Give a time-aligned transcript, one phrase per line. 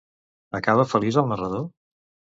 [0.59, 1.65] Acaba feliç el narrador?